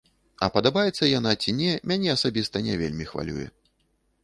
А 0.45 0.47
падабаецца 0.55 1.09
яна 1.09 1.33
ці 1.43 1.53
не, 1.59 1.75
мяне 1.93 2.09
асабіста 2.17 2.65
не 2.71 2.81
вельмі 2.83 3.09
хвалюе. 3.13 3.47